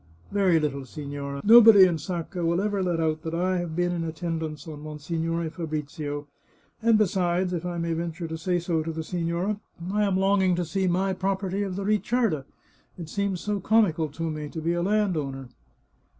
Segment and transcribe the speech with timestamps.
[0.31, 1.41] "Very little, signora.
[1.43, 5.47] Nobody in Sacca will ever let out that I have been in attendance on Monsignore
[5.51, 6.25] Fabrizio,
[6.81, 9.59] and besides, if I may venture to say so to the signora,
[9.93, 12.45] I am longing to see my property of the Ricciarda.
[12.97, 15.49] It seems so comical to me to be a landowner."